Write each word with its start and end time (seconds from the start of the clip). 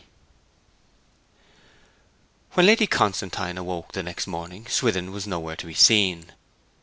XX 0.01 0.07
When 2.53 2.65
Lady 2.65 2.87
Constantine 2.87 3.55
awoke 3.59 3.91
the 3.91 4.01
next 4.01 4.25
morning 4.25 4.65
Swithin 4.65 5.11
was 5.11 5.27
nowhere 5.27 5.55
to 5.57 5.67
be 5.67 5.75
seen. 5.75 6.31